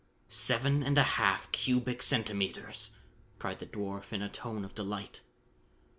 "Seven 0.29 0.81
and 0.81 0.97
a 0.97 1.03
half 1.03 1.51
cubic 1.51 2.01
centimeters!" 2.01 2.89
cried 3.37 3.59
the 3.59 3.67
dwarf 3.67 4.11
in 4.11 4.23
a 4.23 4.29
tone 4.29 4.65
of 4.65 4.73
delight. 4.73 5.21